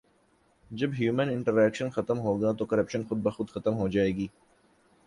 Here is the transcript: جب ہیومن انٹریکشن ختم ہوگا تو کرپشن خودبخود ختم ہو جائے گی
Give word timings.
جب 0.71 0.89
ہیومن 0.99 1.29
انٹریکشن 1.29 1.89
ختم 1.89 2.19
ہوگا 2.19 2.51
تو 2.51 2.65
کرپشن 2.65 3.03
خودبخود 3.03 3.49
ختم 3.49 3.75
ہو 3.75 3.87
جائے 3.87 4.15
گی 4.15 4.27